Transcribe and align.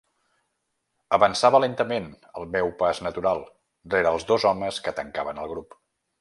Avançava 1.17 1.59
lentament, 1.63 2.07
al 2.41 2.47
meu 2.55 2.71
pas 2.79 3.03
natural, 3.09 3.43
rere 3.97 4.15
els 4.15 4.27
dos 4.33 4.49
homes 4.53 4.81
que 4.89 4.95
tancaven 5.03 5.45
el 5.45 5.53
grup. 5.55 5.79